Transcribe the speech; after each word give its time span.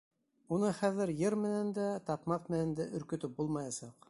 Уны 0.55 0.71
хәҙер 0.77 1.11
йыр 1.17 1.37
менән 1.43 1.71
дә, 1.81 1.87
таҡмаҡ 2.11 2.53
менән 2.55 2.77
дә 2.81 2.93
өркөтөп 3.01 3.41
булмаясаҡ. 3.43 3.99